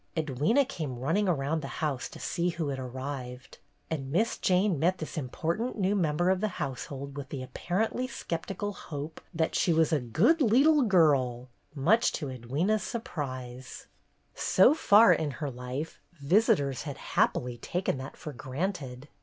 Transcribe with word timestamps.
Edwyna 0.17 0.67
came 0.67 0.97
running 0.97 1.29
around 1.29 1.61
the 1.61 1.67
house 1.77 2.09
to 2.09 2.17
see 2.17 2.49
who 2.49 2.69
had 2.69 2.79
arrived, 2.79 3.59
and 3.87 4.09
Miss 4.11 4.39
Jane 4.39 4.79
met 4.79 4.97
this 4.97 5.15
important 5.15 5.77
new 5.77 5.95
member 5.95 6.31
of 6.31 6.41
the 6.41 6.47
household 6.57 7.15
with 7.15 7.29
the 7.29 7.43
apparently 7.43 8.07
sceptical 8.07 8.73
hope 8.73 9.21
"that 9.31 9.53
she 9.53 9.71
was 9.71 9.93
a 9.93 9.99
good 9.99 10.41
leetle 10.41 10.81
girl," 10.81 11.49
much 11.75 12.11
to 12.13 12.29
Edwyna's 12.31 12.81
surprise. 12.81 13.85
So 14.33 14.73
far 14.73 15.13
in 15.13 15.29
her 15.37 15.51
life, 15.51 15.99
visitors 16.13 16.81
had 16.81 16.97
happily 17.13 17.59
taken 17.59 17.99
that 17.99 18.17
for 18.17 18.33
granted. 18.33 19.07